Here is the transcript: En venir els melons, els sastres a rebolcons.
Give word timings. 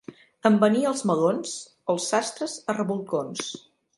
En 0.49 0.55
venir 0.63 0.79
els 0.91 1.03
melons, 1.09 1.51
els 1.95 2.09
sastres 2.13 2.57
a 2.73 2.77
rebolcons. 2.81 3.53